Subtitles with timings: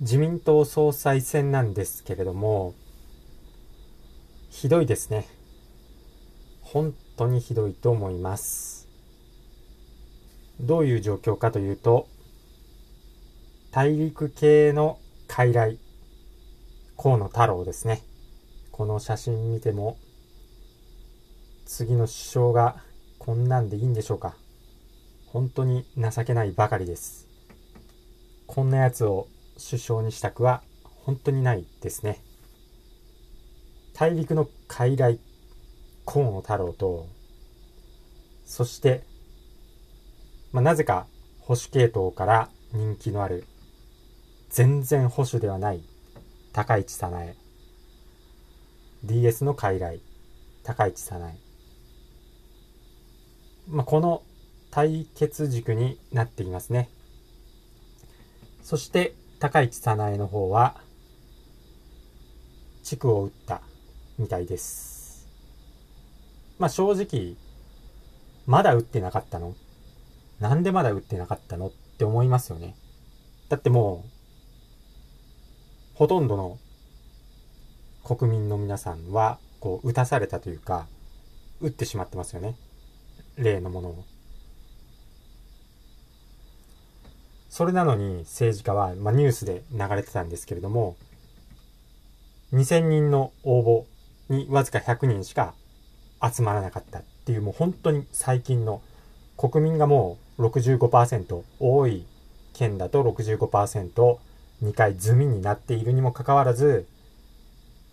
[0.00, 2.74] 自民党総裁選なんですけれども、
[4.50, 5.28] ひどいですね。
[6.62, 8.88] 本当にひどいと思います。
[10.60, 12.08] どういう状況かというと、
[13.70, 15.78] 大陸系の傀儡、
[16.96, 18.02] 河野太郎ですね。
[18.72, 19.96] この写真見ても、
[21.66, 22.82] 次の首相が
[23.18, 24.34] こんなんでいいんでしょうか。
[25.26, 27.28] 本当に情けないばかりです。
[28.48, 30.62] こんなやつを首相にしたくは
[31.04, 32.22] 本当にないですね。
[33.94, 35.18] 大陸の傀儡、
[36.04, 37.08] 河野太郎と、
[38.44, 39.04] そして、
[40.52, 41.06] まあ、なぜか
[41.40, 43.44] 保守系統から人気のある、
[44.50, 45.82] 全然保守ではない
[46.52, 47.34] 高市早苗。
[49.04, 50.00] DS の傀儡、
[50.62, 51.34] 高市早苗。
[53.68, 54.22] まあ、この
[54.70, 56.90] 対決軸になっていますね。
[58.62, 60.80] そして、高市早苗の方は、
[62.82, 63.60] 地区を打った
[64.18, 65.28] みたいです。
[66.58, 67.36] まあ正直、
[68.46, 69.54] まだ打ってなかったの？
[70.40, 71.66] なんでまだ打ってなかったの？
[71.66, 72.74] って思いますよね。
[73.50, 74.10] だってもう、
[75.92, 76.58] ほとんどの
[78.02, 80.86] 国民の皆さんは、こう、打たされたというか、
[81.60, 82.56] 打ってしまってますよね。
[83.36, 84.04] 例のものを。
[87.54, 90.96] それなのに政治家は、まあ、ニュースで流れてたんですけれども、
[92.52, 93.84] 2000人の応募
[94.28, 95.54] にわずか100人しか
[96.20, 98.82] 集まらなかったっていうもう本当に最近の
[99.36, 102.04] 国民がもう65%多い
[102.54, 106.88] 県だと 65%2 回済みになっているにもかかわらず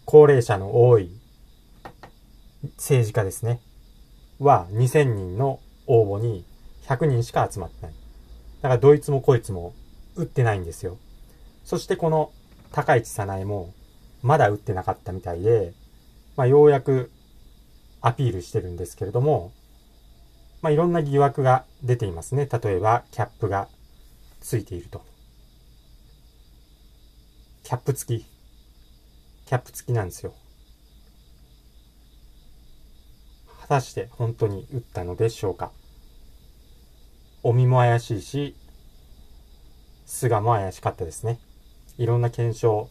[0.05, 1.11] 高齢者の多い
[2.77, 3.61] 政治家ですね
[4.39, 6.45] は2000人の応募に
[6.87, 8.00] 100人しか集まってない。
[8.61, 9.73] だからどいつもこいつも
[10.15, 10.97] 打ってないんですよ。
[11.63, 12.31] そしてこの
[12.71, 13.73] 高市早苗も
[14.21, 15.73] まだ打ってなかったみたいで、
[16.35, 17.11] まあ、ようやく
[18.01, 19.51] アピールしてるんですけれども、
[20.61, 22.47] まあ、いろんな疑惑が出ていますね。
[22.51, 23.67] 例えば、キャップが
[24.39, 25.03] ついていると。
[27.63, 28.25] キャップ付き。
[29.45, 30.33] キャップ付きなんですよ。
[33.61, 35.71] 果たして本当に打ったのでしょうか。
[37.43, 38.55] おみも怪しいし、
[40.11, 41.39] 菅も怪しかったですね。
[41.97, 42.89] いろんな検証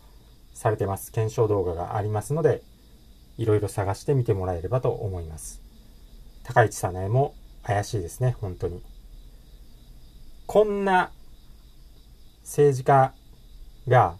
[0.54, 1.12] されてます。
[1.12, 2.62] 検証動画がありますので、
[3.36, 5.60] いろいろ探してみてもらえればと思います。
[6.44, 8.82] 高市早苗も怪しいですね、本当に。
[10.46, 11.12] こんな
[12.42, 13.12] 政治家
[13.86, 14.16] が、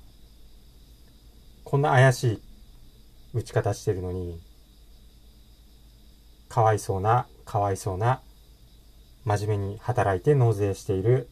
[1.65, 2.43] こんな怪しい
[3.33, 4.39] 打ち方してるのに、
[6.51, 8.21] かわいそうな、かわいそうな、
[9.25, 11.31] 真面目に働いて納税している、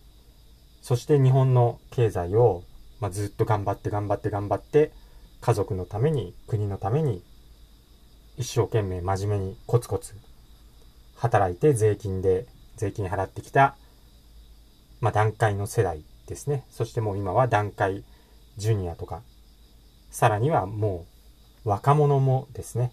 [0.89, 2.65] そして日本の経済を、
[2.99, 4.91] まあ、ずっと頑張って頑張って頑張って、
[5.43, 7.23] 家族のために、国のために
[8.39, 10.15] 一生懸命真面目にコツコツ
[11.15, 12.47] 働いて税金で、
[12.77, 13.77] 税金払ってきた、
[15.03, 16.65] まあ、段階の世代ですね。
[16.71, 18.03] そしてもう今は段階
[18.57, 19.21] ジュニアとか、
[20.11, 21.05] さらにはも
[21.67, 22.93] う若者もですね、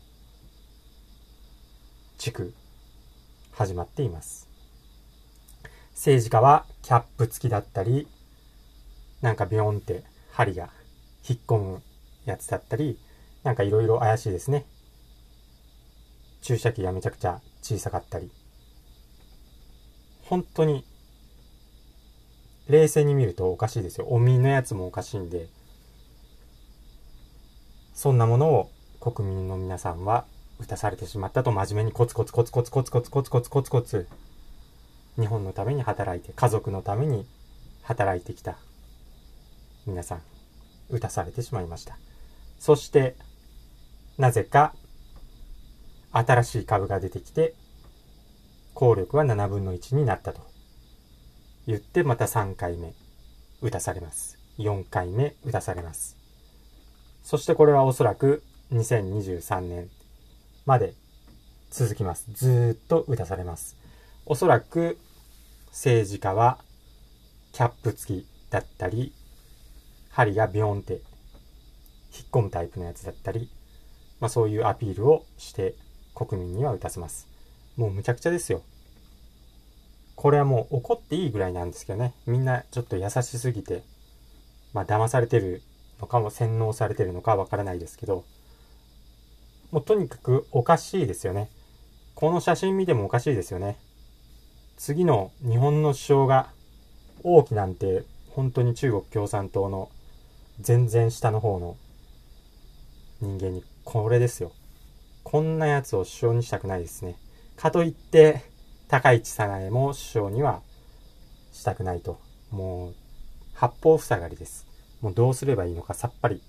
[2.17, 2.53] 地区
[3.53, 4.44] 始まっています。
[5.95, 8.07] 政治家はキャップ付きだったり、
[9.21, 10.69] なんかビヨンって針が
[11.27, 11.81] 引っ込む
[12.25, 12.99] やつだったり、
[13.43, 14.65] なんかいろいろ怪しいですね。
[16.41, 18.29] 注射器がめちゃくちゃ小さかったり、
[20.23, 20.85] 本当に、
[22.67, 24.07] 冷静に見るとおかしいですよ。
[24.09, 25.47] おみのやつもおかしいんで、
[27.93, 28.69] そんなものを
[28.99, 30.25] 国民の皆さんは
[30.59, 34.07] 打たされてしまったと真面目にコツコツコツコツコツコツコツコツコツコツ
[35.19, 37.25] 日本のために働いて家族のために
[37.83, 38.57] 働いてきた
[39.85, 40.21] 皆さん
[40.89, 41.97] 打たされてしまいました
[42.59, 43.15] そして
[44.17, 44.73] なぜか
[46.17, 47.53] 新しい株が出てきて、
[48.73, 50.41] 効力は7分の1になったと
[51.67, 52.93] 言ってまた3回目
[53.61, 54.39] 打たされます。
[54.57, 56.15] 4回目打たされます。
[57.21, 59.89] そしてこれはおそらく2023年
[60.65, 60.93] まで
[61.69, 62.31] 続きます。
[62.31, 63.75] ずっと打たされます。
[64.27, 64.97] おそらく
[65.67, 66.57] 政治家は
[67.51, 69.13] キャップ付きだったり、
[70.09, 71.01] 針がビヨンって引っ
[72.31, 73.49] 込むタイプのやつだったり、
[74.19, 75.75] まあそういうアピールをして
[76.15, 77.27] 国民には打たせます。
[77.77, 78.63] もうむちゃくちゃですよ。
[80.15, 82.13] これはもう怒っていいぐらいなんですけどね。
[82.25, 83.83] みんなちょっと優しすぎて、
[84.73, 85.61] まあ騙されてる
[86.01, 88.23] のかも洗脳されてるのかわからないですけど、
[89.69, 91.49] もうとにかくおかしいですよね。
[92.15, 93.77] この写真見てもおかしいですよね。
[94.77, 96.49] 次の日本の首相が
[97.23, 99.89] 王毅なんて本当に中国共産党の
[100.59, 101.77] 全然下の方の
[103.21, 104.51] 人間にこれですよ。
[105.23, 107.15] こんなやつを首相にしたくないですね。
[107.55, 108.43] かといって、
[108.87, 110.61] 高市早苗も首相には
[111.51, 112.19] したくないと。
[112.51, 112.93] もう、
[113.53, 114.67] 八方塞がりです。
[115.01, 116.41] もうどうすればいいのかさっぱり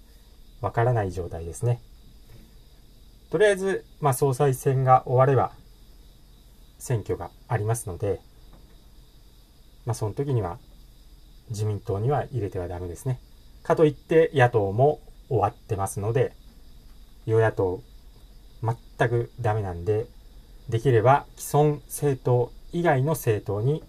[0.60, 1.80] わからない状態ですね。
[3.30, 5.52] とりあえず、まあ、総裁選が終われば、
[6.86, 8.20] 選挙がありますので、
[9.86, 10.58] まあ、その時には、
[11.50, 13.18] 自民党には入れてはダメですね。
[13.64, 16.32] かといって、野党も終わってますので、
[17.26, 17.82] 与野党、
[18.62, 20.06] 全くダメなんで、
[20.68, 23.82] できれば既存政党以外の政党に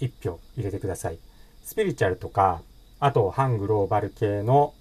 [0.00, 1.18] 1票入れてください。
[1.64, 2.60] スピリチュアルとか、
[3.00, 4.74] あと反グローバル系の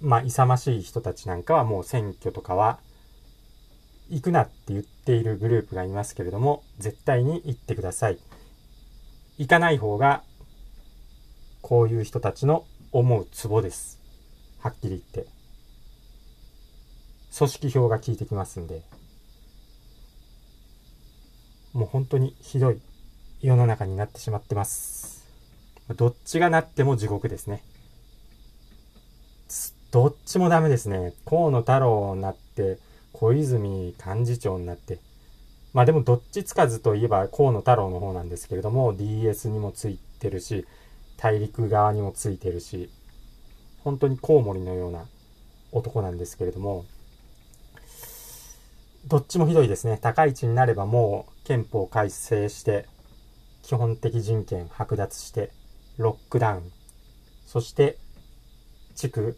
[0.00, 2.78] まあ、勇ましい人たちなんかはもう選挙とかは
[4.10, 8.18] 行くなって言っているグループがいますけれども、絶対に行ってください。
[9.38, 10.22] 行かない方が、
[11.62, 14.00] こういう人たちの思うツボです。
[14.58, 15.26] はっきり言って。
[17.36, 18.82] 組織票が効いてきますんで。
[21.72, 22.80] もう本当にひどい
[23.40, 25.24] 世の中になってしまってます。
[25.96, 27.62] どっちがなっても地獄ですね。
[29.90, 31.14] どっちもダメですね。
[31.24, 32.78] 河野太郎になって、
[33.12, 34.98] 小泉幹事長になって。
[35.72, 40.66] まあでもどっちつかずといえば河野太郎の方なんですけれども、DS にもついてるし、
[41.16, 42.90] 大陸側にもついてるし、
[43.84, 45.06] 本当にコウモリのような
[45.72, 46.84] 男なんですけれども、
[49.06, 49.98] どっちもひどいですね。
[50.00, 52.86] 高市になればもう憲法改正して、
[53.62, 55.52] 基本的人権剥奪して、
[55.96, 56.72] ロックダウン、
[57.46, 57.98] そして
[58.94, 59.36] 地区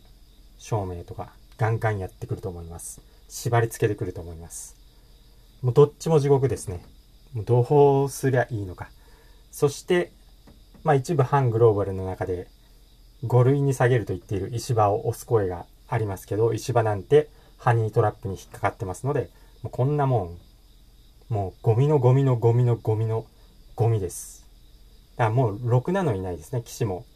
[0.59, 3.12] 証明とかガンガンやってくると思います。
[3.33, 4.77] 縛り付けてくると思います。
[5.63, 6.85] もうどっちも地獄ですね。
[7.33, 8.91] もうどうすりゃいいのか。
[9.51, 10.13] そして、
[10.85, 12.47] まあ一部反グローバルの中で
[13.25, 19.31] 5類に下げると言っている石破を押す声がありますけど、石破なんてハニートラップに引っかかってますので、
[19.63, 20.39] もうこんなもん、
[21.31, 23.25] もうゴミのゴミのゴミのゴミの
[23.77, 24.47] ゴミです。
[25.17, 26.61] だからもうろくなのいないですね。
[26.63, 27.07] 騎士も、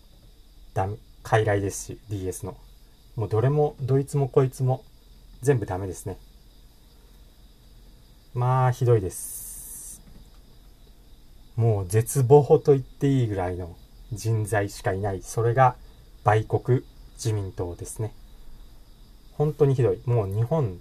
[0.73, 0.89] だ、
[1.23, 2.57] 傀儡ですし、DS の。
[3.17, 4.83] もうどれも、どいつもこいつも
[5.43, 6.19] 全部ダメですね。
[8.35, 10.03] まあ、ひどいです。
[11.57, 13.77] もう絶望と言っていいぐらいの
[14.13, 15.23] 人材しかいない。
[15.23, 15.77] それが
[16.23, 16.85] 売国
[17.15, 18.13] 自民党ですね。
[19.33, 20.01] 本当にひどい。
[20.05, 20.79] もう日本、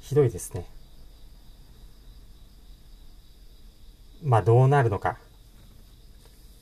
[0.00, 0.66] ひどいですね。
[4.22, 5.18] まあどうなるのか。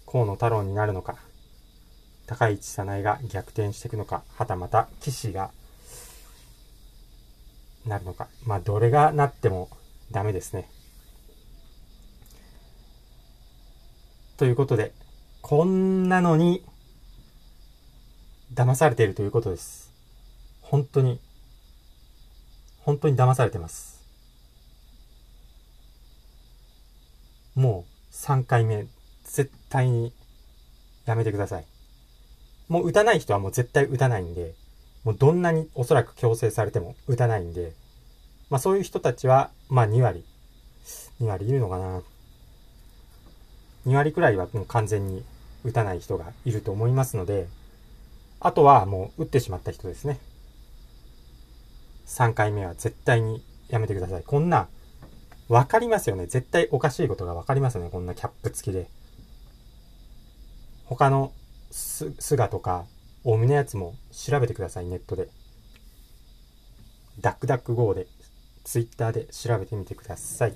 [0.06, 1.16] 河野太郎になるのか。
[2.26, 5.50] 高市早苗が逆転していくのか、はたまた岸が
[7.86, 8.28] なるのか。
[8.44, 9.70] まあ、どれがなっても
[10.10, 10.68] ダメですね。
[14.36, 14.92] ということで、
[15.40, 16.62] こんなのに
[18.52, 19.92] 騙されているということです。
[20.60, 21.20] 本当に、
[22.80, 24.04] 本当に騙されてます。
[27.54, 28.86] もう3回目、
[29.24, 30.12] 絶対に
[31.06, 31.64] やめてください。
[32.68, 34.54] もう打たない人はもう絶対打たないんで、
[35.06, 37.74] もうどんなにおそらく強制されても打たないんで、
[38.50, 40.24] まあそういう人たちは、まあ2割、
[41.20, 42.02] 2割いるのかな。
[43.86, 45.24] 2割くらいはもう完全に
[45.62, 47.46] 打たない人がいると思いますので、
[48.40, 50.18] あとはもう打ってしまった人ですね。
[52.08, 54.24] 3回目は絶対にやめてください。
[54.24, 54.66] こんな、
[55.48, 56.26] わかりますよね。
[56.26, 57.90] 絶対おかしいことがわかりますよね。
[57.90, 58.88] こんなキャップ付きで。
[60.86, 61.30] 他の
[61.70, 62.86] す、菅とか、
[63.28, 65.28] 大見のやつも調べてください、ネットで。
[67.20, 68.06] ダックダック GO で、
[68.62, 70.54] ツイッターで調べてみてください。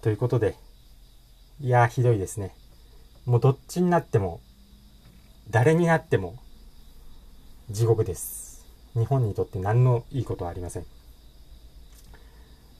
[0.00, 0.56] ということで、
[1.60, 2.54] いや、ひどいですね。
[3.26, 4.40] もうどっちになっても、
[5.50, 6.38] 誰になっても、
[7.68, 8.64] 地獄です。
[8.94, 10.86] 日本にとって何のいいことはありません。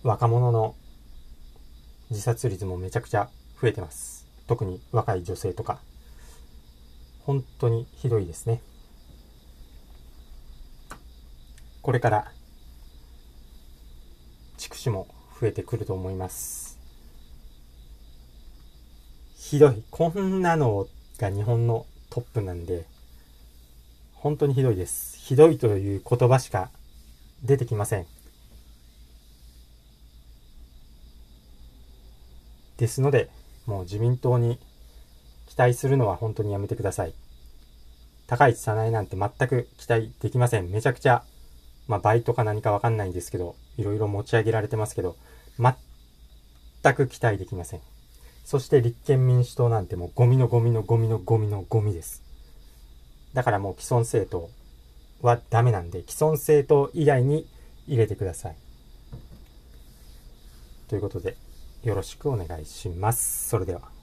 [0.02, 0.74] 若者の
[2.08, 3.28] 自殺率もめちゃくちゃ
[3.60, 4.26] 増えてます。
[4.46, 5.80] 特に若い女性とか、
[7.24, 8.60] 本当にひどいですね。
[11.80, 12.32] これから、
[14.58, 15.08] 畜生も
[15.40, 16.78] 増えてくると思います。
[19.36, 19.82] ひどい。
[19.90, 20.86] こんなの
[21.18, 22.86] が日本のトップなんで、
[24.14, 25.18] 本当にひどいです。
[25.18, 26.70] ひどいという言葉しか
[27.42, 28.06] 出てきません。
[32.76, 33.30] ですので、
[33.66, 34.58] もう自民党に
[35.54, 37.14] 期待するのは本当にやめてください。
[38.26, 40.68] 高市早苗なんて全く期待できません。
[40.68, 41.22] めちゃくちゃ、
[41.86, 45.16] まあ、バイトか何かわかんないんですけど、いろいろ持ち上げられてますけど、
[45.60, 47.80] 全く期待できません。
[48.44, 52.24] そして立憲民主党なんてもうゴミのゴミのゴミのゴミのゴミです。
[53.32, 54.50] だからもう既存政党
[55.24, 57.46] はダメなんで、既存政党以外に
[57.86, 58.56] 入れてください。
[60.88, 61.36] ということで、
[61.84, 63.48] よろしくお願いします。
[63.48, 63.93] それでは。